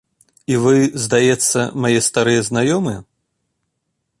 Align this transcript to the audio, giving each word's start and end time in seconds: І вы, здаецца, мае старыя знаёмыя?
І 0.53 0.55
вы, 0.63 0.77
здаецца, 1.03 1.59
мае 1.83 1.93
старыя 2.07 2.41
знаёмыя? 2.51 2.99